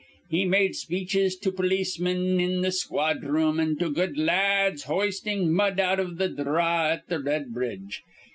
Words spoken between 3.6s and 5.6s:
an' to good la ads hoistin'